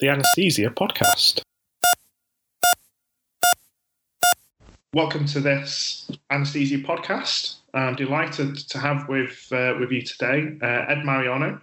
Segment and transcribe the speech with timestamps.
[0.00, 1.42] the Anesthesia Podcast.
[4.94, 7.56] Welcome to this Anesthesia Podcast.
[7.74, 11.60] I'm delighted to have with, uh, with you today uh, Ed Mariano,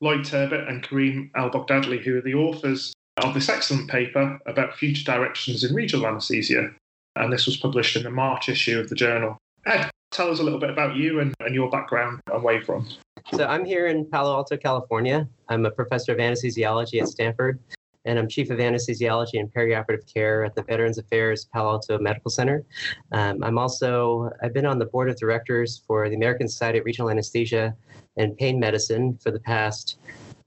[0.00, 2.92] Lloyd Turbitt, and Kariem El-Boghdadly, who are the authors
[3.24, 6.70] of this excellent paper about future directions in regional anaesthesia.
[7.16, 9.36] And this was published in the March issue of the journal.
[9.66, 12.64] Ed, tell us a little bit about you and, and your background and where you're
[12.64, 12.86] from.
[13.34, 15.28] So I'm here in Palo Alto, California.
[15.48, 17.58] I'm a professor of anesthesiology at Stanford,
[18.04, 22.30] and I'm chief of anesthesiology and perioperative care at the Veterans Affairs Palo Alto Medical
[22.30, 22.64] Center.
[23.12, 26.84] Um, I'm also I've been on the board of directors for the American Society of
[26.84, 27.74] Regional Anesthesia
[28.16, 29.98] and Pain Medicine for the past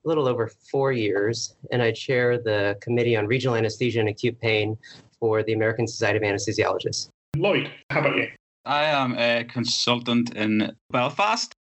[0.06, 4.40] a little over four years, and I chair the Committee on Regional Anesthesia and Acute
[4.40, 4.78] Pain
[5.20, 7.08] for the American Society of Anesthesiologists.
[7.38, 8.28] Lloyd, how about you?
[8.66, 11.54] I am a consultant in Belfast.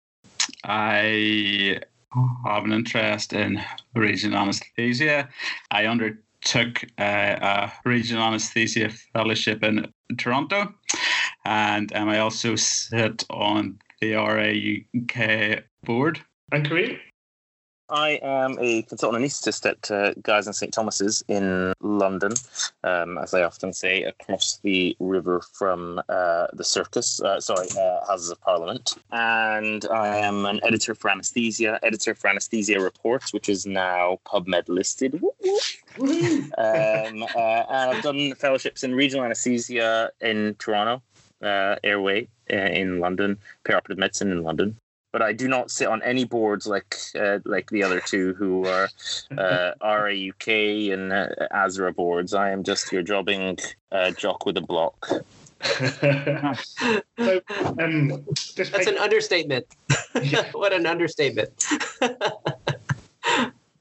[0.63, 1.79] I
[2.45, 3.63] have an interest in
[3.95, 5.29] regional anesthesia.
[5.71, 10.73] I undertook uh, a regional anesthesia fellowship in Toronto,
[11.45, 16.21] and um, I also sit on the RAUK board.
[16.51, 16.99] And Kariem?
[17.89, 22.33] I am a consultant anaesthetist at uh, Guy's and St Thomas's in London,
[22.83, 28.05] um, as I often say, across the river from uh, the circus, uh, sorry, uh,
[28.07, 28.95] Houses of Parliament.
[29.11, 34.69] And I am an editor for Anesthesia, editor for Anesthesia Reports, which is now PubMed
[34.69, 35.15] listed.
[35.15, 35.23] um,
[36.57, 41.03] uh, and I've done fellowships in regional anesthesia in Toronto,
[41.41, 44.77] uh, Airway in London, perioperative medicine in London
[45.13, 48.65] but I do not sit on any boards like uh, like the other two who
[48.65, 48.89] are
[49.37, 52.33] uh, RAUK and uh, ASRA boards.
[52.33, 53.59] I am just your jobbing
[53.91, 55.07] uh, jock with a block.
[55.63, 57.41] so,
[57.79, 58.25] um,
[58.57, 58.89] That's paper...
[58.89, 59.65] an understatement.
[60.51, 61.65] what an understatement.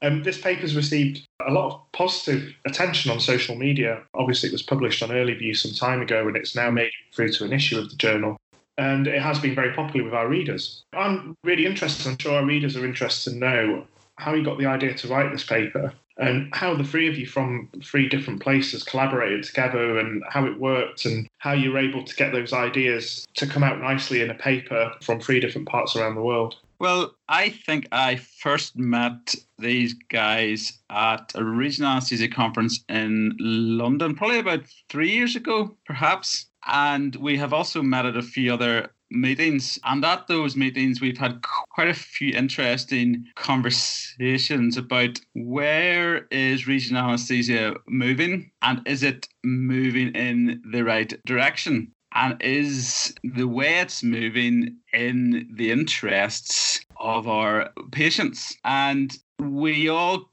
[0.03, 4.03] Um, this paper's received a lot of positive attention on social media.
[4.13, 7.15] Obviously, it was published on Early View some time ago, and it's now made it
[7.15, 8.35] through to an issue of the journal
[8.77, 10.83] and it has been very popular with our readers.
[10.93, 14.65] I'm really interested, I'm sure our readers are interested to know how you got the
[14.65, 18.83] idea to write this paper and how the three of you from three different places
[18.83, 23.25] collaborated together and how it worked and how you were able to get those ideas
[23.33, 26.55] to come out nicely in a paper from three different parts around the world.
[26.79, 34.15] Well, I think I first met these guys at a regional anesthesia conference in London,
[34.15, 36.47] probably about three years ago, perhaps.
[36.67, 39.79] And we have also met at a few other meetings.
[39.83, 47.09] And at those meetings, we've had quite a few interesting conversations about where is regional
[47.09, 51.91] anesthesia moving and is it moving in the right direction?
[52.15, 58.55] And is the way it's moving in the interests of our patients?
[58.63, 60.29] And we all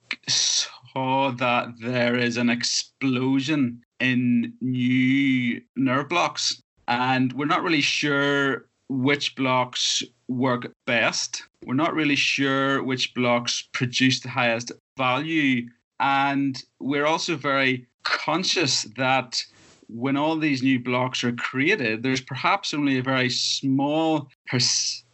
[0.94, 6.62] that there is an explosion in new nerve blocks.
[6.88, 11.42] And we're not really sure which blocks work best.
[11.64, 15.68] We're not really sure which blocks produce the highest value.
[16.00, 19.42] And we're also very conscious that
[19.88, 25.04] when all these new blocks are created, there's perhaps only a very small percentage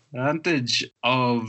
[1.02, 1.48] of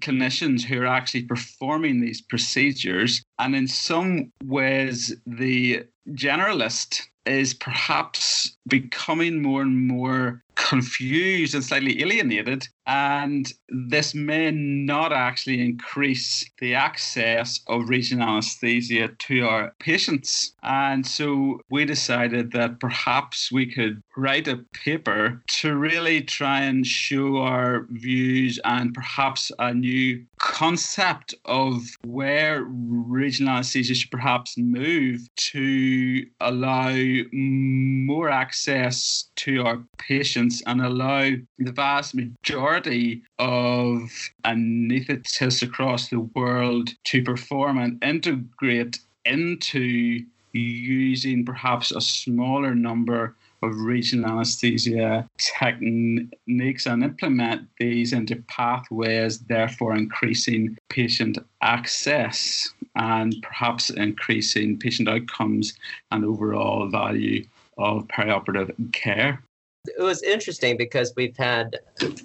[0.00, 3.22] clinicians who are actually performing these procedures.
[3.38, 12.02] And in some ways, the generalist is perhaps becoming more and more confused and slightly
[12.02, 12.66] alienated.
[12.86, 20.54] And this may not actually increase the access of regional anesthesia to our patients.
[20.62, 26.86] And so we decided that perhaps we could write a paper to really try and
[26.86, 30.24] show our views and perhaps a new
[30.58, 36.92] concept of where regional anesthesia should perhaps move to allow
[37.32, 41.30] more access to our patients and allow
[41.60, 44.10] the vast majority of
[44.44, 50.18] anaesthetists across the world to perform and integrate into
[50.52, 59.96] using perhaps a smaller number of regional anesthesia techniques and implement these into pathways, therefore
[59.96, 65.74] increasing patient access and perhaps increasing patient outcomes
[66.10, 67.44] and overall value
[67.78, 69.42] of perioperative care.
[69.86, 71.78] It was interesting because we've had,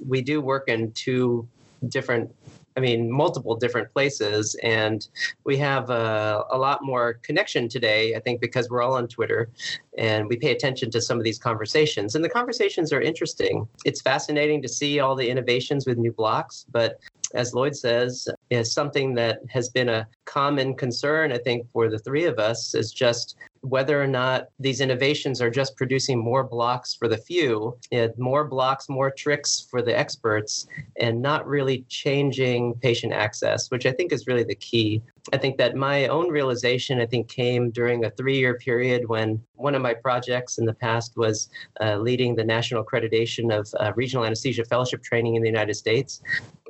[0.06, 1.48] we do work in two
[1.88, 2.34] different
[2.76, 4.56] I mean, multiple different places.
[4.64, 5.08] And
[5.44, 9.50] we have a, a, lot more connection today, I think, because we're all on Twitter
[9.98, 12.16] and we pay attention to some of these conversations.
[12.16, 13.68] And the conversations are interesting.
[13.86, 16.66] It's fascinating to see all the innovations with new blocks.
[16.72, 17.00] But
[17.34, 22.00] as Lloyd says, is something that has been a common concern, I think, for the
[22.00, 26.94] three of us is just whether or not these innovations are just producing more blocks
[26.94, 27.78] for the few,
[28.18, 30.68] more blocks, more tricks for the experts,
[31.00, 35.02] and not really changing patient access, which I think is really the key.
[35.32, 39.42] I think that my own realization, I think, came during a three year period when
[39.56, 41.50] one of my projects in the past was
[41.80, 46.22] uh, leading the national accreditation of uh, regional anesthesia fellowship training in the United States.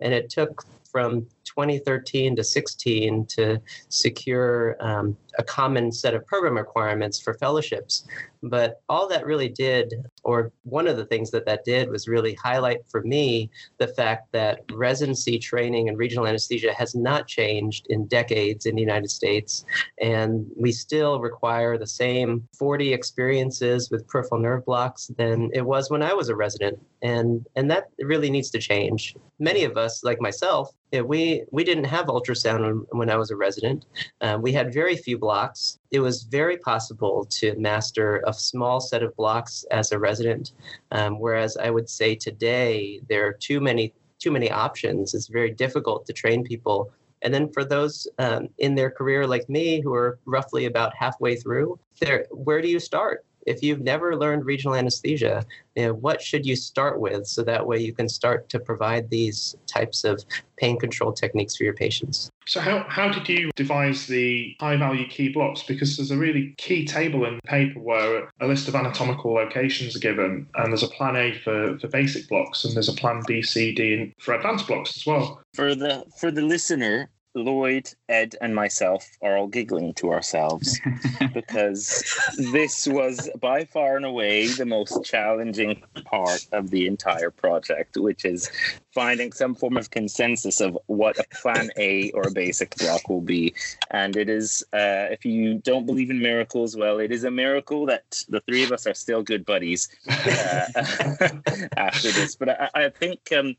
[0.04, 6.56] And it took from 2013 to 16 to secure um, a common set of program
[6.56, 8.06] requirements for fellowships.
[8.44, 9.94] But all that really did,
[10.24, 14.32] or one of the things that that did, was really highlight for me the fact
[14.34, 19.66] that residency training in regional anesthesia has not changed in decades in the United States.
[20.02, 25.90] And we still require the same 40 experiences with peripheral nerve blocks than it was
[25.90, 26.78] when I was a resident.
[27.02, 29.16] And, and that really needs to change.
[29.40, 33.86] Many of us, like myself, we we didn't have ultrasound when, I was a resident.
[34.22, 35.80] Um, we had very few blocks.
[35.92, 40.52] It was very possible to master a small set of blocks as a resident,
[40.92, 45.14] um, whereas I would say today there are too many too many options.
[45.14, 46.92] It's very difficult to train people.
[47.24, 51.36] And then for those um, in their career like me, who are roughly about halfway
[51.36, 53.26] through, there, where do you start?
[53.46, 55.46] If you've never learned regional anesthesia,
[55.76, 59.10] you know, what should you start with so that way you can start to provide
[59.10, 60.24] these types of
[60.58, 62.30] pain control techniques for your patients?
[62.46, 65.64] So, how, how did you devise the high value key blocks?
[65.64, 69.96] Because there's a really key table in the paper where a list of anatomical locations
[69.96, 73.22] are given, and there's a plan A for, for basic blocks, and there's a plan
[73.26, 75.42] B, C, D for advanced blocks as well.
[75.54, 80.80] For the for the listener, Lloyd, Ed, and myself are all giggling to ourselves
[81.34, 82.04] because
[82.38, 88.24] this was by far and away the most challenging part of the entire project, which
[88.26, 88.52] is
[88.94, 93.22] finding some form of consensus of what a plan A or a basic block will
[93.22, 93.54] be.
[93.92, 97.86] And it is, uh, if you don't believe in miracles, well, it is a miracle
[97.88, 100.66] that the three of us are still good buddies uh,
[101.78, 102.36] after this.
[102.36, 103.56] But I, I think um,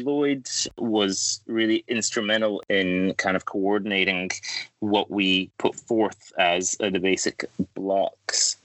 [0.00, 0.48] Lloyd
[0.78, 4.30] was really instrumental in kind of coordinating
[4.80, 7.44] what we put forth as uh, the basic
[7.74, 8.56] blocks.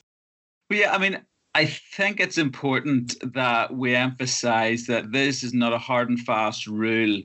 [0.70, 1.22] Yeah, I mean,
[1.56, 6.68] I think it's important that we emphasize that this is not a hard and fast
[6.68, 7.22] rule.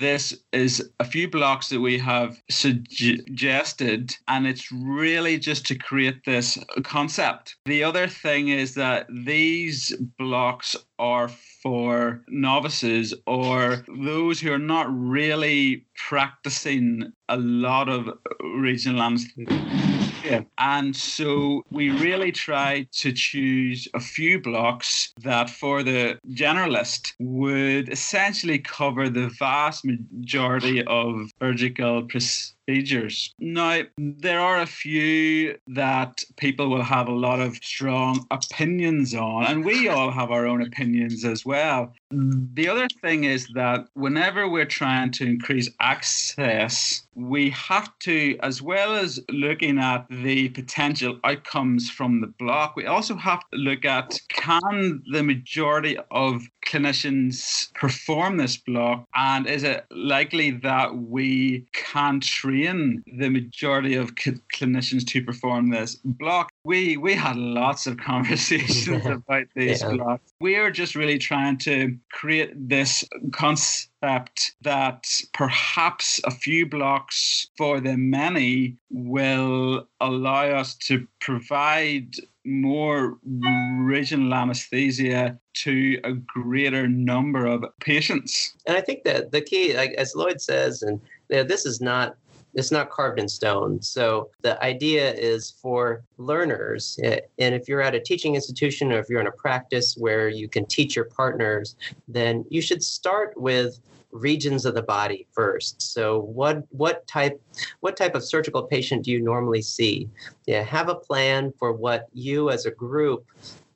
[0.00, 6.24] This is a few blocks that we have suggested, and it's really just to create
[6.24, 7.54] this concept.
[7.66, 11.28] The other thing is that these blocks are
[11.62, 18.10] for novices or those who are not really practicing a lot of
[18.42, 19.85] regional anesthesia
[20.26, 20.40] yeah.
[20.58, 27.88] And so we really tried to choose a few blocks that for the generalist would
[27.88, 33.32] essentially cover the vast majority of surgical procedures.
[33.38, 39.46] Now, there are a few that people will have a lot of strong opinions on,
[39.46, 41.92] and we all have our own opinions as well.
[42.10, 48.60] The other thing is that whenever we're trying to increase access, we have to, as
[48.60, 53.84] well as looking at the potential outcomes from the block, we also have to look
[53.84, 61.66] at can the majority of clinicians perform this block, and is it likely that we
[61.72, 66.50] can train the majority of clinicians to perform this block?
[66.66, 69.92] We we had lots of conversations about these yeah.
[69.92, 70.32] blocks.
[70.40, 77.80] We are just really trying to create this concept that perhaps a few blocks for
[77.80, 87.64] the many will allow us to provide more regional anesthesia to a greater number of
[87.80, 88.54] patients.
[88.66, 91.80] And I think that the key, like as Lloyd says, and you know, this is
[91.80, 92.16] not
[92.56, 93.80] it's not carved in stone.
[93.82, 98.98] So the idea is for learners, eh, and if you're at a teaching institution or
[98.98, 101.76] if you're in a practice where you can teach your partners,
[102.08, 103.78] then you should start with
[104.10, 105.82] regions of the body first.
[105.82, 107.40] So what what type
[107.80, 110.08] what type of surgical patient do you normally see?
[110.46, 113.26] Yeah, have a plan for what you as a group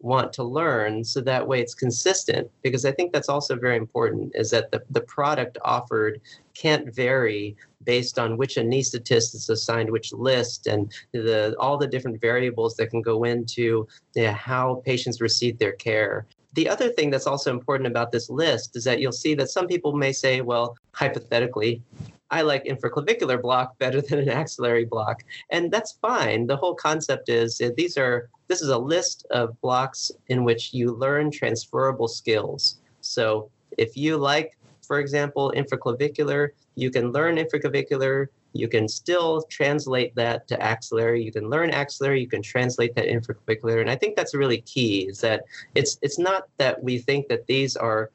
[0.00, 4.32] want to learn so that way it's consistent because i think that's also very important
[4.34, 6.20] is that the, the product offered
[6.54, 12.20] can't vary based on which anesthetist is assigned which list and the all the different
[12.20, 17.10] variables that can go into you know, how patients receive their care the other thing
[17.10, 20.40] that's also important about this list is that you'll see that some people may say
[20.40, 21.82] well hypothetically
[22.30, 25.24] I like infraclavicular block better than an axillary block.
[25.50, 26.46] And that's fine.
[26.46, 30.92] The whole concept is these are this is a list of blocks in which you
[30.92, 32.80] learn transferable skills.
[33.00, 34.56] So if you like
[34.90, 41.22] for example, infraclavicular, you can learn infraclavicular, you can still translate that to axillary.
[41.22, 42.20] You can learn axillary.
[42.20, 43.80] You can translate that infraclavicular.
[43.80, 45.06] And I think that's really key.
[45.06, 45.44] Is that
[45.76, 48.10] it's it's not that we think that these are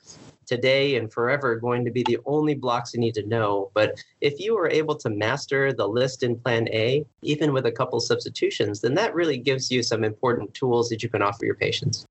[0.46, 3.72] today and forever going to be the only blocks you need to know.
[3.74, 7.72] But if you are able to master the list in Plan A, even with a
[7.72, 11.56] couple substitutions, then that really gives you some important tools that you can offer your
[11.56, 12.06] patients.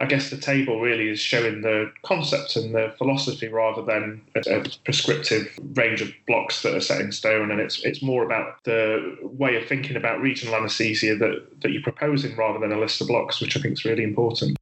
[0.00, 4.64] I guess the table really is showing the concept and the philosophy rather than a,
[4.84, 7.50] prescriptive range of blocks that are set in stone.
[7.50, 11.82] And it's it's more about the way of thinking about regional anaesthesia that, that you're
[11.82, 14.56] proposing rather than a list of blocks, which I think is really important.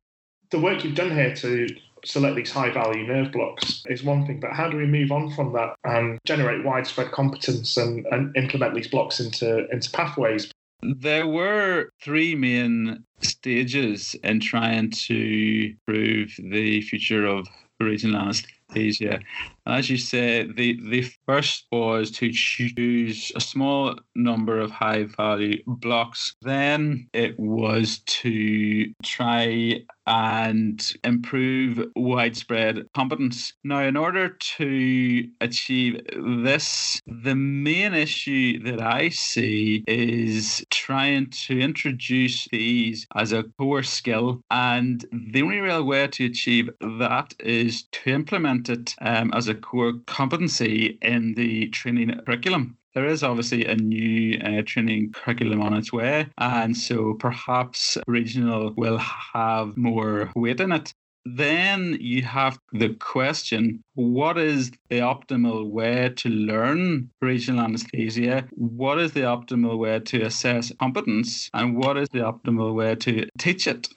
[0.50, 1.68] The work you've done here to
[2.04, 5.30] select these high value nerve blocks is one thing, but how do we move on
[5.34, 10.50] from that and generate widespread competence and, and implement these blocks into, into pathways?
[10.82, 17.48] There were three main stages in trying to prove the future of
[17.80, 19.20] regional anesthesia.
[19.68, 25.62] As you said, the, the first was to choose a small number of high value
[25.66, 26.34] blocks.
[26.40, 33.52] Then it was to try and improve widespread competence.
[33.62, 41.60] Now, in order to achieve this, the main issue that I see is trying to
[41.60, 44.40] introduce these as a core skill.
[44.50, 49.57] And the only real way to achieve that is to implement it um, as a
[49.58, 55.74] core competency in the training curriculum there is obviously a new uh, training curriculum on
[55.74, 60.92] its way, and so perhaps regional will have more weight in it.
[61.24, 68.48] Then you have the question what is the optimal way to learn regional anesthesia?
[68.52, 71.50] What is the optimal way to assess competence?
[71.52, 73.88] And what is the optimal way to teach it?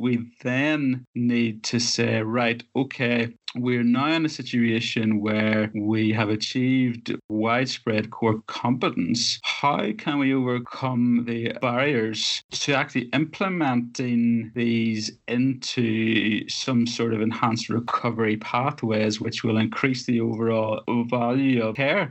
[0.00, 6.30] We then need to say, right, okay, we're now in a situation where we have
[6.30, 9.38] achieved widespread core competence.
[9.42, 17.68] How can we overcome the barriers to actually implementing these into some sort of enhanced
[17.68, 22.10] recovery pathways, which will increase the overall value of care?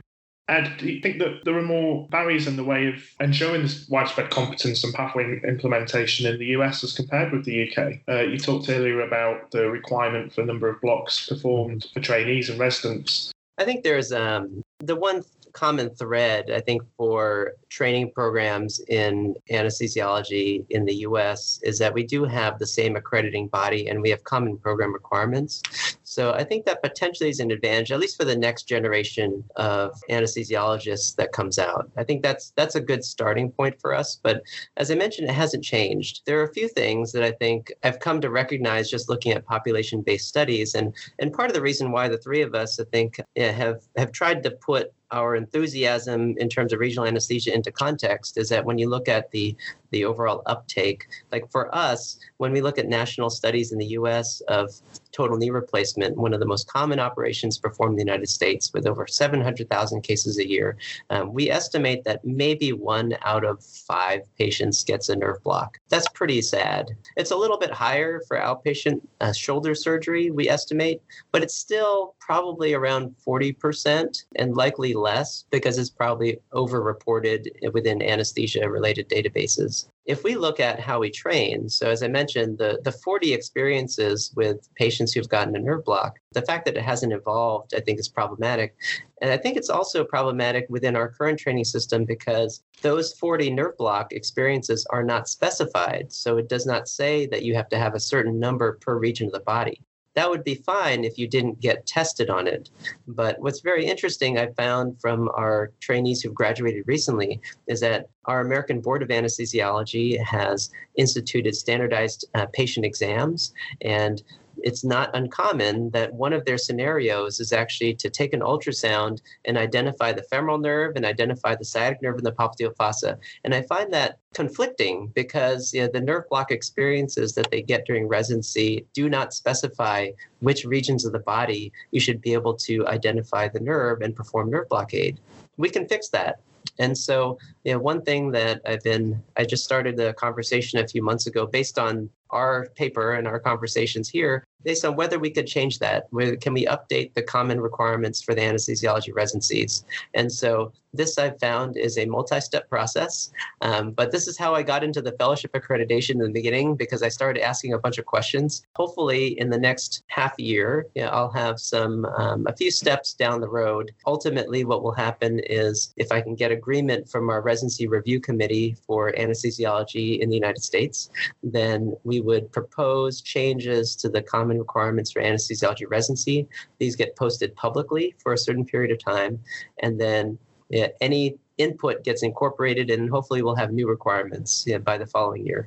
[0.50, 3.88] Ed, do you think that there are more barriers in the way of ensuring this
[3.88, 8.00] widespread competence and pathway implementation in the US as compared with the UK?
[8.08, 12.50] Uh, you talked earlier about the requirement for a number of blocks performed for trainees
[12.50, 13.30] and residents.
[13.58, 20.64] I think there's um, the one common thread, I think, for training programs in anesthesiology
[20.70, 24.24] in the US is that we do have the same accrediting body and we have
[24.24, 25.62] common program requirements.
[26.02, 29.92] So I think that potentially is an advantage, at least for the next generation of
[30.10, 31.88] anesthesiologists that comes out.
[31.96, 34.18] I think that's that's a good starting point for us.
[34.20, 34.42] But
[34.76, 36.22] as I mentioned, it hasn't changed.
[36.26, 39.46] There are a few things that I think I've come to recognize just looking at
[39.46, 43.20] population-based studies, and and part of the reason why the three of us, I think,
[43.36, 48.38] eh, have have tried to put our enthusiasm in terms of regional anesthesia into context
[48.38, 49.56] is that when you look at the
[49.90, 51.06] the overall uptake.
[51.32, 54.72] Like for us, when we look at national studies in the US of
[55.12, 58.86] total knee replacement, one of the most common operations performed in the United States with
[58.86, 60.76] over 700,000 cases a year,
[61.10, 65.78] um, we estimate that maybe one out of five patients gets a nerve block.
[65.88, 66.90] That's pretty sad.
[67.16, 71.02] It's a little bit higher for outpatient uh, shoulder surgery, we estimate,
[71.32, 78.68] but it's still probably around 40% and likely less because it's probably overreported within anesthesia
[78.68, 82.92] related databases if we look at how we train, so as I mentioned, the, the
[82.92, 87.74] 40 experiences with patients who've gotten a nerve block, the fact that it hasn't evolved,
[87.74, 88.74] I think, is problematic.
[89.20, 93.76] And I think it's also problematic within our current training system because those 40 nerve
[93.76, 96.12] block experiences are not specified.
[96.12, 99.26] So it does not say that you have to have a certain number per region
[99.26, 99.82] of the body
[100.14, 102.70] that would be fine if you didn't get tested on it.
[103.06, 108.40] But what's very interesting, I found from our trainees who've graduated recently, is that our
[108.40, 113.54] American Board of Anesthesiology has instituted standardized uh, patient exams.
[113.82, 114.22] And
[114.62, 119.56] it's not uncommon that one of their scenarios is actually to take an ultrasound and
[119.56, 123.18] identify the femoral nerve and identify the sciatic nerve and the popliteal fossa.
[123.44, 127.86] And I find that conflicting because you know, the nerve block experiences that they get
[127.86, 132.86] during residency do not specify which regions of the body you should be able to
[132.86, 135.20] identify the nerve and perform nerve blockade.
[135.56, 136.40] We can fix that.
[136.78, 140.88] And so, you know, one thing that I've been, I just started a conversation a
[140.88, 145.30] few months ago based on our paper and our conversations here based on whether we
[145.30, 146.08] could change that.
[146.40, 149.84] Can we update the common requirements for the anesthesiology residencies?
[150.14, 154.62] And so this I've found is a multi-step process, um, but this is how I
[154.62, 158.06] got into the fellowship accreditation in the beginning because I started asking a bunch of
[158.06, 158.66] questions.
[158.74, 163.40] Hopefully, in the next half year, yeah, I'll have some um, a few steps down
[163.40, 163.92] the road.
[164.06, 168.76] Ultimately, what will happen is if I can get agreement from our residency review committee
[168.84, 171.10] for anesthesiology in the United States,
[171.42, 176.46] then we would propose changes to the common requirements for anesthesiology residency.
[176.78, 179.40] These get posted publicly for a certain period of time,
[179.82, 180.38] and then
[180.68, 185.46] yeah, any input gets incorporated, and hopefully we'll have new requirements yeah, by the following
[185.46, 185.66] year.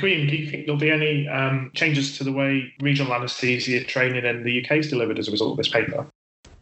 [0.00, 4.24] Kariem, do you think there'll be any um, changes to the way regional anaesthesia training
[4.24, 6.06] in the UK is delivered as a result of this paper?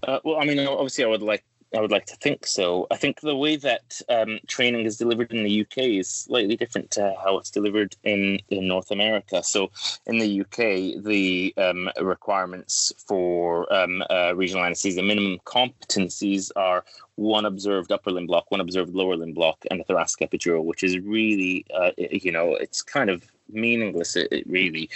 [0.02, 2.86] Uh, well, I mean, obviously, I would like I would like to think so.
[2.90, 6.90] I think the way that um, training is delivered in the UK is slightly different
[6.92, 9.42] to how it's delivered in, in North America.
[9.42, 9.70] So,
[10.06, 16.84] in the UK, the um, requirements for um, uh, regional anesthesia minimum competencies are
[17.16, 20.84] one observed upper limb block, one observed lower limb block, and a thoracic epidural, which
[20.84, 24.16] is really, uh, you know, it's kind of meaningless.
[24.16, 24.90] It, it really,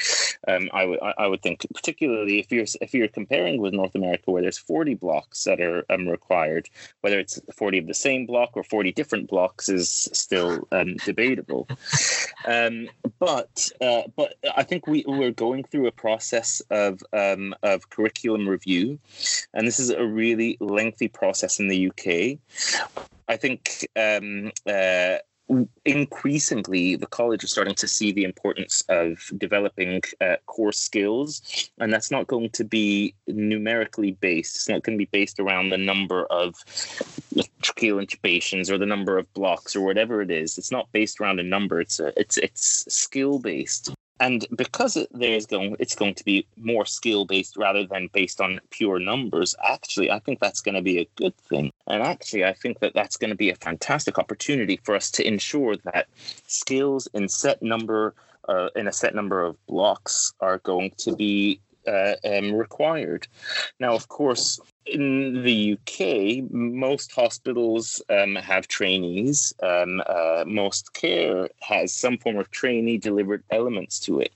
[0.49, 4.31] um, I would I would think, particularly if you're if you're comparing with North America,
[4.31, 6.69] where there's 40 blocks that are um, required,
[7.01, 11.69] whether it's 40 of the same block or 40 different blocks is still um, debatable.
[12.47, 12.89] Um,
[13.19, 18.49] but uh, but I think we we're going through a process of um, of curriculum
[18.49, 18.99] review,
[19.55, 22.39] and this is a really lengthy process in the UK.
[23.29, 25.19] I think um, uh,
[25.85, 31.93] increasingly the college is starting to see the importance of developing uh, core skills and
[31.93, 34.57] that's not going to be numerically based.
[34.57, 36.55] It's not going to be based around the number of
[37.63, 40.59] tracheal intubations or the number of blocks or whatever it is.
[40.59, 41.81] It's not based around a number.
[41.81, 46.85] It's a, it's it's skill based and because there's going it's going to be more
[46.85, 50.99] skill based rather than based on pure numbers actually i think that's going to be
[50.99, 54.79] a good thing and actually i think that that's going to be a fantastic opportunity
[54.85, 56.07] for us to ensure that
[56.47, 58.15] skills in set number
[58.49, 63.27] uh, in a set number of blocks are going to be uh, um, required.
[63.79, 69.53] Now, of course, in the UK, most hospitals um, have trainees.
[69.63, 74.33] Um, uh, most care has some form of trainee delivered elements to it.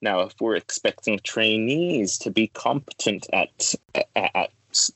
[0.00, 3.74] Now, if we're expecting trainees to be competent at,
[4.16, 4.50] at,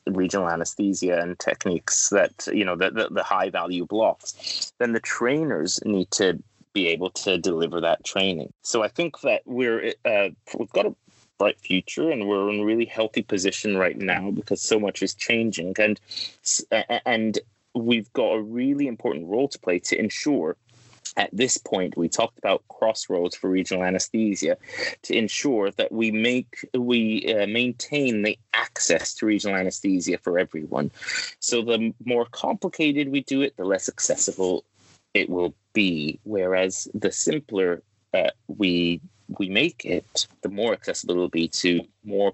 [0.07, 4.99] regional anesthesia and techniques that you know the, the, the high value blocks then the
[4.99, 6.37] trainers need to
[6.73, 10.95] be able to deliver that training so i think that we're uh, we've got a
[11.39, 15.15] bright future and we're in a really healthy position right now because so much is
[15.15, 15.75] changing.
[15.79, 16.01] And
[17.07, 17.39] and
[17.75, 20.57] we've got a really important role to play to ensure
[21.17, 24.57] at this point we talked about crossroads for regional anesthesia
[25.03, 30.91] to ensure that we make we uh, maintain the access to regional anesthesia for everyone.
[31.41, 34.65] So the more complicated we do it the less accessible
[35.15, 37.83] it will be whereas the simpler
[38.15, 39.01] uh, we
[39.39, 42.33] we make it, the more accessible it will be to more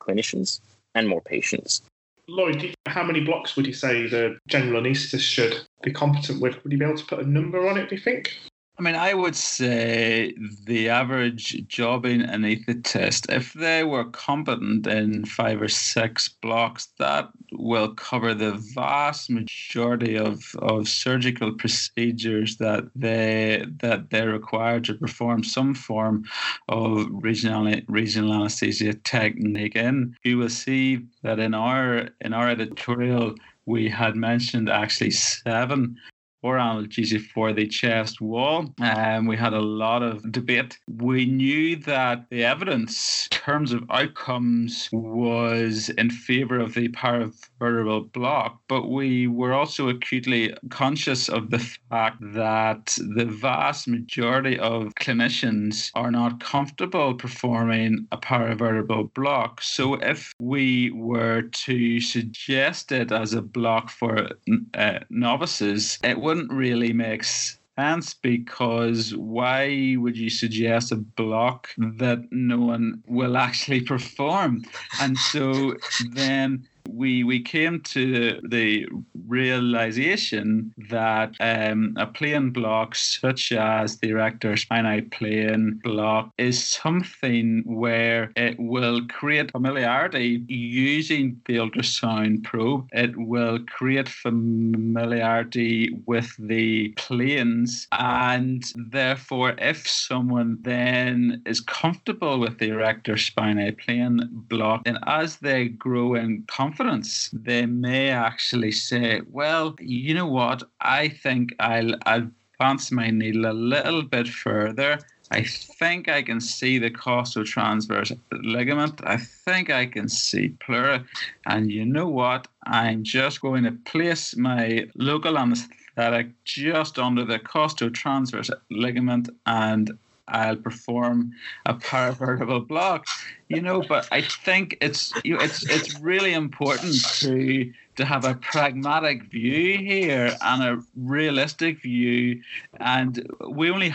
[0.00, 0.60] clinicians
[0.94, 1.82] and more patients.
[2.28, 6.62] Lloyd, how many blocks would you say the general anaesthetist should be competent with?
[6.62, 8.36] Would you be able to put a number on it, do you think?
[8.78, 10.34] I mean, I would say
[10.66, 17.94] the average jobbing anaesthetist, if they were competent in five or six blocks, that will
[17.94, 25.42] cover the vast majority of, of surgical procedures that they that they're required to perform
[25.42, 26.24] some form
[26.68, 29.74] of regional regional anesthesia technique.
[29.74, 35.96] And you will see that in our in our editorial we had mentioned actually seven
[36.42, 38.72] or analgesia for the chest wall.
[38.80, 40.78] Um, we had a lot of debate.
[40.88, 48.12] We knew that the evidence in terms of outcomes was in favor of the paravertebral
[48.12, 54.94] block, but we were also acutely conscious of the fact that the vast majority of
[54.94, 59.62] clinicians are not comfortable performing a paravertebral block.
[59.62, 64.28] So if we were to suggest it as a block for
[64.74, 72.18] uh, novices, it wouldn't really make sense because why would you suggest a block that
[72.32, 74.64] no one will actually perform?
[75.00, 75.76] And so
[76.14, 78.86] then we we came to the
[79.26, 87.62] realization that um, a plane block such as the erector spinae plane block is something
[87.66, 92.88] where it will create familiarity using the ultrasound probe.
[92.92, 102.58] It will create familiarity with the planes, and therefore, if someone then is comfortable with
[102.58, 106.44] the erector spinae plane block, and as they grow in
[106.76, 110.62] confidence, they may actually say, Well, you know what?
[110.80, 114.98] I think I'll advance my needle a little bit further.
[115.30, 119.00] I think I can see the costotransverse ligament.
[119.04, 121.04] I think I can see pleura.
[121.46, 122.46] And you know what?
[122.66, 130.56] I'm just going to place my local anesthetic just under the costotransverse ligament and I'll
[130.56, 131.32] perform
[131.66, 133.06] a paravertebral block.
[133.48, 138.24] You know, but I think it's you know, it's it's really important to to have
[138.24, 142.40] a pragmatic view here and a realistic view,
[142.78, 143.92] and we only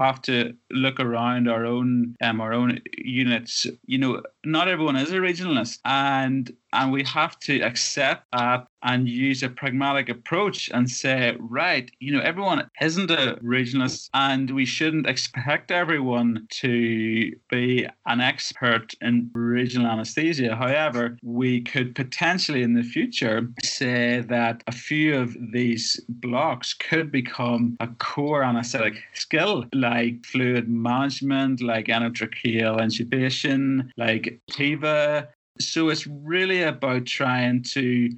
[0.00, 3.66] have to look around our own um, our own units.
[3.86, 9.08] You know, not everyone is a regionalist, and and we have to accept that and
[9.08, 14.64] use a pragmatic approach and say, right, you know, everyone isn't a regionalist, and we
[14.64, 20.54] shouldn't expect everyone to be an expert in regional anesthesia.
[20.56, 27.10] However, we could potentially in the future say that a few of these blocks could
[27.10, 35.28] become a core anesthetic skill, like fluid management, like endotracheal intubation, like TIVA,
[35.60, 38.10] so it's really about trying to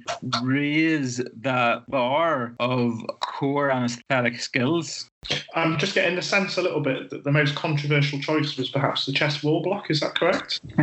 [0.43, 5.09] raise the bar of core anesthetic skills.
[5.55, 9.05] I'm just getting the sense a little bit that the most controversial choice was perhaps
[9.05, 9.91] the chest wall block.
[9.91, 10.61] Is that correct?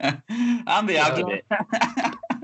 [0.00, 1.42] and the abdomen.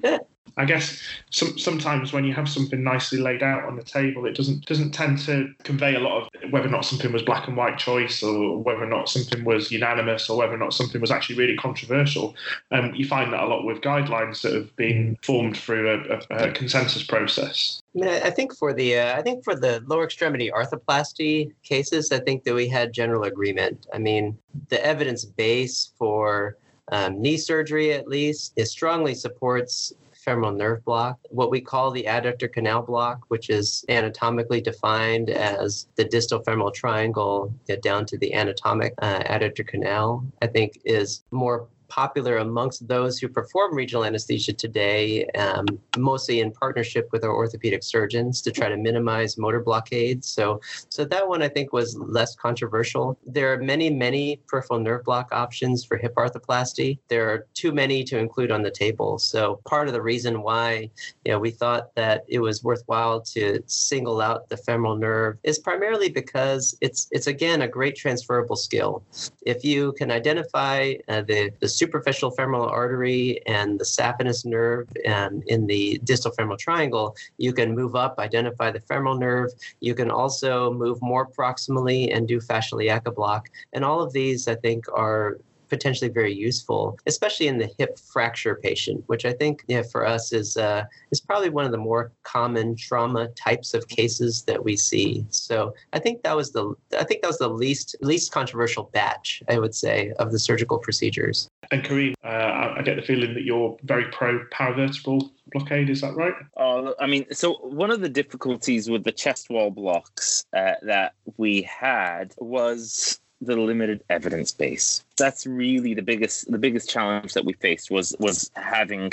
[0.59, 4.35] I guess some, sometimes when you have something nicely laid out on the table, it
[4.35, 7.57] doesn't doesn't tend to convey a lot of whether or not something was black and
[7.57, 11.12] white choice, or whether or not something was unanimous, or whether or not something was
[11.12, 12.35] actually really controversial.
[12.73, 16.49] Um, you find that a lot with guidelines that have been formed through a, a,
[16.49, 17.81] a consensus process.
[18.03, 22.42] I think for the uh, I think for the lower extremity arthroplasty cases, I think
[22.44, 23.87] that we had general agreement.
[23.94, 24.37] I mean,
[24.71, 26.57] the evidence base for
[26.90, 29.92] um, knee surgery, at least, it strongly supports
[30.28, 35.86] femoral nerve block, what we call the adductor canal block, which is anatomically defined as
[35.96, 41.66] the distal femoral triangle down to the anatomic uh, adductor canal, I think is more
[41.88, 47.83] popular amongst those who perform regional anesthesia today, um, mostly in partnership with our orthopedic
[47.83, 50.29] surgeons to try to minimize motor blockades.
[50.29, 53.18] So, so that one I think was less controversial.
[53.27, 56.98] There are many, many peripheral nerve block options for hip arthroplasty.
[57.09, 59.18] There are too many to include on the table.
[59.18, 60.90] So, part of the reason why
[61.24, 65.59] you know, we thought that it was worthwhile to single out the femoral nerve is
[65.59, 69.03] primarily because it's it's again a great transferable skill.
[69.42, 75.42] If you can identify uh, the the superficial femoral artery and the saphenous nerve and
[75.46, 79.50] in the distal femoral triangle, you can move up, identify the femoral nerve.
[79.80, 82.78] You can also move more proximally and do fascial
[83.14, 83.48] block.
[83.72, 85.38] And all of these, I think, are
[85.68, 90.33] potentially very useful, especially in the hip fracture patient, which I think yeah, for us
[90.33, 94.76] is uh, is probably one of the more common trauma types of cases that we
[94.76, 95.24] see.
[95.31, 99.42] So I think that was the I think that was the least least controversial batch
[99.48, 101.48] I would say of the surgical procedures.
[101.70, 105.90] And Kariem, uh, I get the feeling that you're very pro paravertebral blockade.
[105.90, 106.35] Is that right?
[106.57, 111.14] Oh, I mean, so one of the difficulties with the chest wall blocks uh, that
[111.37, 115.05] we had was the limited evidence base.
[115.16, 119.12] That's really the biggest the biggest challenge that we faced was was having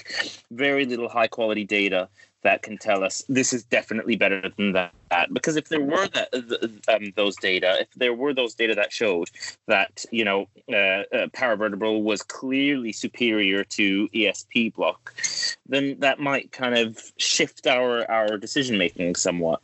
[0.51, 2.09] very little high quality data
[2.45, 4.93] that can tell us this is definitely better than that.
[5.33, 6.29] Because if there were that
[6.87, 9.29] um, those data, if there were those data that showed
[9.67, 15.15] that you know uh, uh, paravertebral was clearly superior to ESP block,
[15.67, 19.61] then that might kind of shift our our decision making somewhat.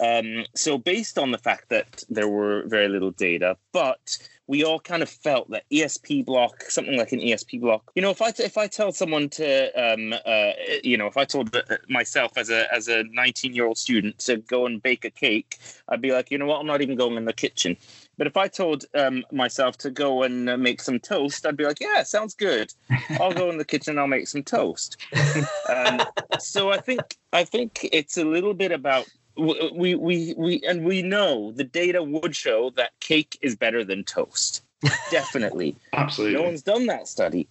[0.00, 4.78] Um, so, based on the fact that there were very little data, but we all
[4.78, 7.90] kind of felt that ESP block, something like an ESP block.
[7.94, 10.52] You know, if I t- if I tell someone to, um, uh,
[10.82, 11.56] you know, if I told
[11.88, 15.58] myself as a as a 19 year old student to go and bake a cake,
[15.88, 17.76] I'd be like, you know what, I'm not even going in the kitchen.
[18.18, 21.64] But if I told um, myself to go and uh, make some toast, I'd be
[21.64, 22.72] like, yeah, sounds good.
[23.18, 23.98] I'll go in the kitchen.
[23.98, 24.96] I'll make some toast.
[25.74, 26.00] um,
[26.38, 31.02] so I think I think it's a little bit about we we we and we
[31.02, 34.62] know the data would show that cake is better than toast
[35.10, 35.76] Definitely.
[35.92, 36.36] Absolutely.
[36.36, 37.48] No one's done that study,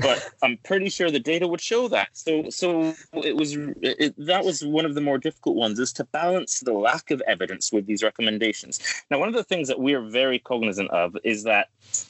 [0.00, 2.08] but I'm pretty sure the data would show that.
[2.12, 6.04] So, so it was it, that was one of the more difficult ones is to
[6.04, 8.80] balance the lack of evidence with these recommendations.
[9.10, 11.68] Now, one of the things that we are very cognizant of is that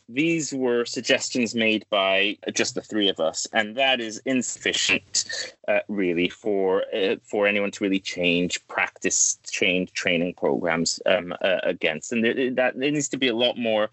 [0.08, 5.80] these were suggestions made by just the three of us, and that is insufficient, uh,
[5.88, 12.12] really, for uh, for anyone to really change practice, change training programs um, uh, against.
[12.12, 13.90] And it, that it needs to be a lot more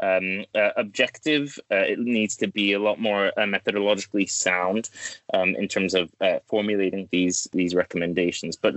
[0.00, 1.58] um, uh, objective.
[1.70, 4.90] Uh, it needs to be a lot more uh, methodologically sound
[5.32, 8.56] um, in terms of uh, formulating these these recommendations.
[8.56, 8.74] But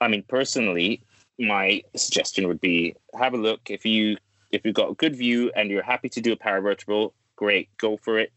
[0.00, 1.02] I mean, personally,
[1.38, 4.16] my suggestion would be have a look if you
[4.52, 7.96] if you've got a good view and you're happy to do a paravertebral, great, go
[7.96, 8.32] for it.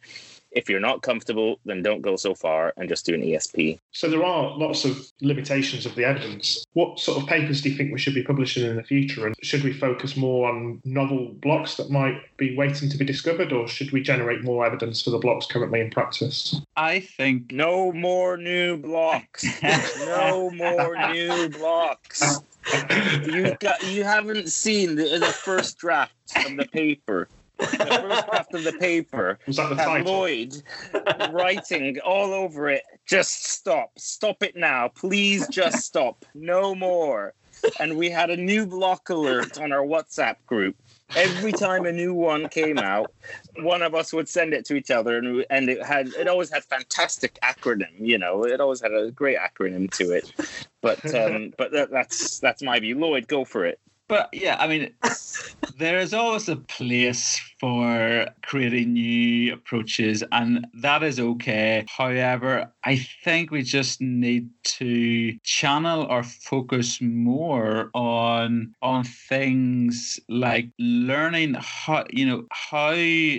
[0.52, 3.80] If you're not comfortable, then don't go so far and just do an ESP.
[3.92, 6.66] So there are lots of limitations of the evidence.
[6.74, 9.28] What sort of papers do you think we should be publishing in the future?
[9.28, 13.52] And should we focus more on novel blocks that might be waiting to be discovered,
[13.52, 16.60] or should we generate more evidence for the blocks currently in practice?
[16.76, 19.46] I think No more new blocks.
[20.06, 22.40] no more new blocks.
[23.26, 27.28] You got you haven't seen the, the first draft of the paper.
[27.60, 27.66] The
[28.02, 30.06] first draft of the paper Was that the had?
[30.06, 30.62] Lloyd
[31.32, 32.84] writing all over it.
[33.06, 33.92] Just stop.
[33.98, 34.88] Stop it now.
[34.90, 36.26] Please just stop.
[36.34, 37.34] No more.
[37.80, 40.76] And we had a new block alert on our WhatsApp group.
[41.16, 43.12] Every time a new one came out,
[43.58, 46.52] one of us would send it to each other, and and it had it always
[46.52, 48.00] had fantastic acronym.
[48.00, 50.32] You know, it always had a great acronym to it.
[50.82, 52.98] But um, but that, that's that's my view.
[52.98, 53.80] Lloyd, go for it.
[54.10, 54.92] But yeah, I mean,
[55.78, 61.86] there is always a place for creating new approaches, and that is okay.
[61.88, 70.70] However, I think we just need to channel or focus more on on things like
[70.80, 72.96] learning how you know how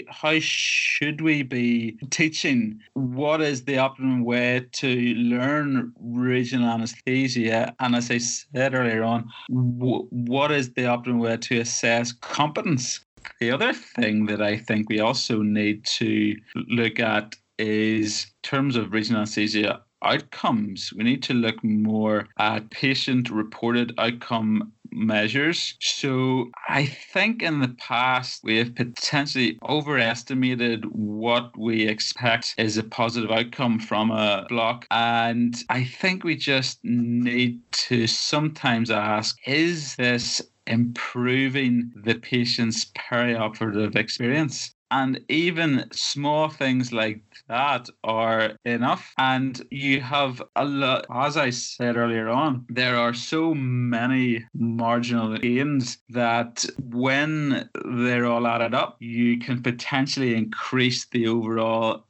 [0.08, 7.94] how should we be teaching what is the optimum way to learn regional anesthesia and
[7.94, 13.00] as i said earlier on what is the optimum way to assess competence
[13.40, 16.36] the other thing that i think we also need to
[16.68, 20.92] look at is terms of regional anesthesia outcomes.
[20.92, 25.74] We need to look more at patient reported outcome measures.
[25.80, 32.82] So I think in the past we have potentially overestimated what we expect is a
[32.82, 34.86] positive outcome from a block.
[34.90, 43.96] And I think we just need to sometimes ask is this improving the patient's perioperative
[43.96, 44.74] experience?
[44.92, 49.12] And even small things like that are enough.
[49.18, 55.36] And you have a lot, as I said earlier on, there are so many marginal
[55.36, 62.06] gains that when they're all added up, you can potentially increase the overall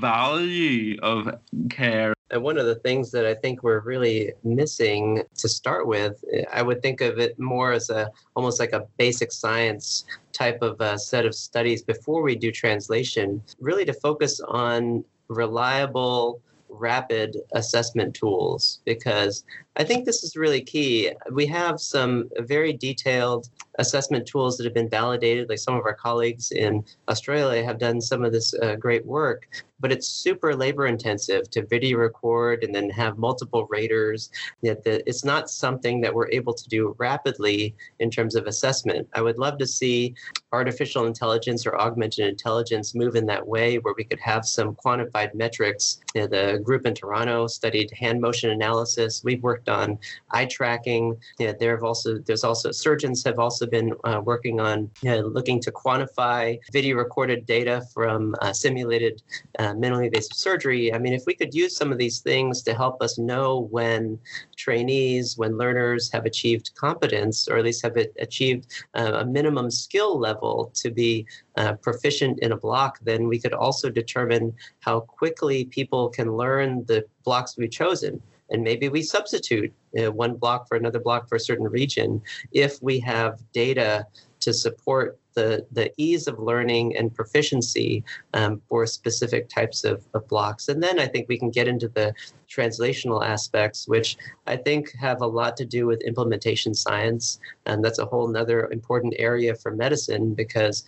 [0.00, 1.28] value of
[1.68, 6.24] care And one of the things that I think we're really missing to start with,
[6.52, 10.80] I would think of it more as a almost like a basic science type of
[10.80, 18.14] uh set of studies before we do translation, really to focus on reliable, rapid assessment
[18.14, 18.80] tools.
[18.84, 19.44] Because
[19.76, 21.10] I think this is really key.
[21.32, 25.94] We have some very detailed assessment tools that have been validated, like some of our
[25.94, 29.48] colleagues in Australia have done some of this uh, great work,
[29.80, 34.30] but it's super labor intensive to video record and then have multiple raters.
[34.62, 39.08] It's not something that we're able to do rapidly in terms of assessment.
[39.14, 40.14] I would love to see
[40.52, 45.34] artificial intelligence or augmented intelligence move in that way where we could have some quantified
[45.34, 46.00] metrics.
[46.14, 49.22] You know, the group in Toronto studied hand motion analysis.
[49.24, 49.98] We've worked on
[50.30, 51.16] eye tracking.
[51.38, 55.10] You know, there have also there's also surgeons have also been uh, working on you
[55.10, 59.22] know, looking to quantify video recorded data from uh, simulated
[59.58, 60.92] uh, minimally invasive surgery.
[60.92, 64.18] I mean, if we could use some of these things to help us know when
[64.56, 70.18] trainees, when learners have achieved competence, or at least have achieved uh, a minimum skill
[70.18, 75.64] level to be uh, proficient in a block, then we could also determine how quickly
[75.66, 78.20] people can learn the blocks we've chosen.
[78.54, 82.80] And maybe we substitute uh, one block for another block for a certain region if
[82.80, 84.06] we have data
[84.38, 90.28] to support the, the ease of learning and proficiency um, for specific types of, of
[90.28, 90.68] blocks.
[90.68, 92.14] And then I think we can get into the
[92.48, 97.40] translational aspects, which I think have a lot to do with implementation science.
[97.66, 100.84] And that's a whole nother important area for medicine because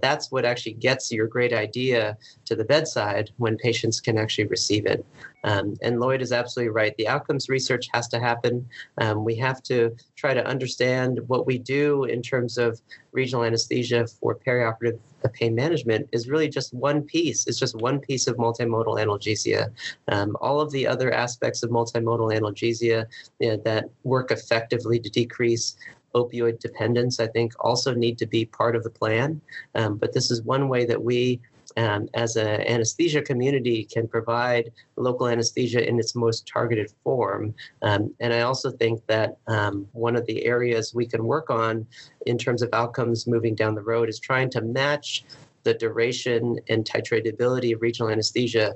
[0.00, 2.16] that's what actually gets your great idea
[2.50, 5.06] to the bedside when patients can actually receive it.
[5.44, 6.96] Um, and Lloyd is absolutely right.
[6.96, 8.68] The outcomes research has to happen.
[8.98, 12.80] Um, we have to try to understand what we do in terms of
[13.12, 14.98] regional anesthesia for perioperative
[15.32, 17.46] pain management is really just one piece.
[17.46, 19.70] It's just one piece of multimodal analgesia.
[20.08, 23.06] Um, all of the other aspects of multimodal analgesia
[23.38, 25.76] you know, that work effectively to decrease
[26.14, 29.40] opioid dependence, I think, also need to be part of the plan.
[29.76, 31.40] Um, but this is one way that we
[31.80, 37.54] um, as an anesthesia community can provide local anesthesia in its most targeted form.
[37.80, 41.86] Um, and I also think that um, one of the areas we can work on
[42.26, 45.24] in terms of outcomes moving down the road is trying to match
[45.62, 48.74] the duration and titratability of regional anesthesia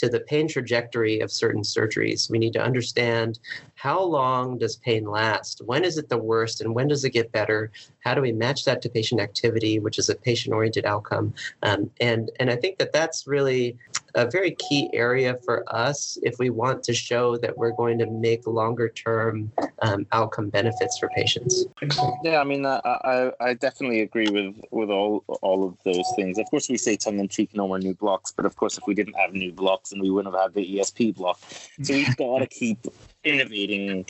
[0.00, 2.30] to the pain trajectory of certain surgeries.
[2.30, 3.38] We need to understand
[3.74, 5.60] how long does pain last?
[5.64, 7.70] When is it the worst and when does it get better?
[8.00, 11.34] How do we match that to patient activity, which is a patient oriented outcome?
[11.62, 13.76] Um, and, and I think that that's really
[14.14, 18.06] a very key area for us if we want to show that we're going to
[18.06, 19.50] make longer term
[19.82, 21.66] um, outcome benefits for patients.
[21.82, 22.16] Excellent.
[22.24, 26.38] Yeah, I mean, I, I, I definitely agree with with all all of those things.
[26.38, 28.84] Of course, we say tongue in cheek, no more new blocks, but of course, if
[28.86, 31.40] we didn't have new blocks, then we wouldn't have had the ESP block.
[31.82, 32.86] So we've got to keep
[33.24, 34.06] innovating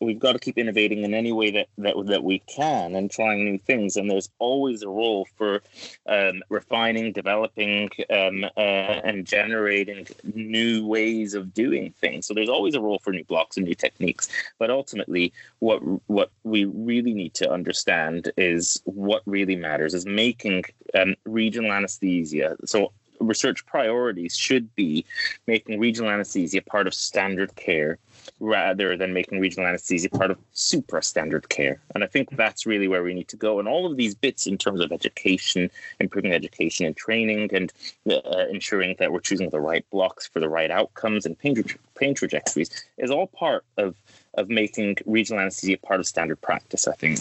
[0.00, 3.44] we've got to keep innovating in any way that, that that we can and trying
[3.44, 3.96] new things.
[3.96, 5.62] And there's always a role for
[6.06, 12.26] um, refining, developing, um, uh, and generating new ways of doing things.
[12.26, 14.28] So there's always a role for new blocks and new techniques.
[14.58, 20.64] But ultimately, what what we really need to understand is what really matters is making
[20.94, 22.56] um, regional anesthesia.
[22.64, 25.04] So research priorities should be
[25.46, 27.98] making regional anesthesia part of standard care
[28.40, 31.80] rather than making regional anesthesia part of supra standard care.
[31.94, 33.58] And I think that's really where we need to go.
[33.58, 37.72] And all of these bits in terms of education, improving education and training, and
[38.10, 41.78] uh, ensuring that we're choosing the right blocks for the right outcomes and pain, tra-
[41.94, 43.94] pain trajectories is all part of,
[44.34, 47.18] of making regional anesthesia part of standard practice, I think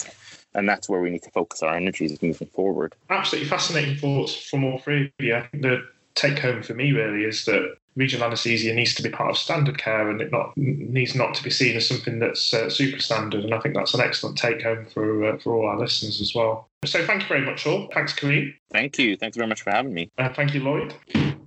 [0.54, 2.96] and that's where we need to focus our energies moving forward.
[3.12, 5.44] Absolutely fascinating thoughts from all three of you.
[5.54, 5.86] The
[6.18, 9.78] take home for me really is that regional anaesthesia needs to be part of standard
[9.78, 13.44] care and it not needs not to be seen as something that's uh, super standard.
[13.44, 16.34] And I think that's an excellent take home for uh, for all our listeners as
[16.34, 16.70] well.
[16.86, 17.90] So thank you very much, all.
[17.94, 18.54] Thanks, Kariem.
[18.72, 19.18] Thank you.
[19.18, 20.12] Thanks very much for having me.
[20.18, 20.94] Uh, thank you, Lloyd.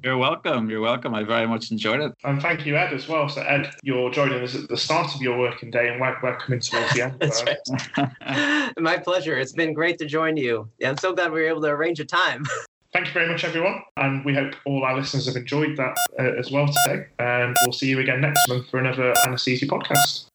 [0.02, 0.70] You're welcome.
[0.70, 1.14] You're welcome.
[1.14, 2.12] I very much enjoyed it.
[2.24, 3.28] And thank you, Ed, as well.
[3.28, 6.36] So, Ed, you're joining us at the start of your working day, and we're, we're
[6.38, 7.16] coming towards the end.
[7.20, 8.72] That's right.
[8.80, 9.36] My pleasure.
[9.36, 10.68] It's been great to join you.
[10.78, 12.44] Yeah, I'm so glad we were able to arrange a time.
[12.92, 13.82] Thank you very much, everyone.
[13.96, 17.06] And we hope all our listeners have enjoyed that uh, as well today.
[17.20, 20.26] And we'll see you again next month for another Anesthesia podcast.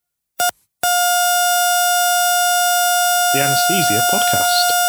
[3.33, 4.84] The Anesthesia Podcast.